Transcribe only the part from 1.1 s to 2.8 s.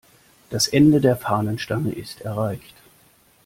Fahnenstange ist erreicht.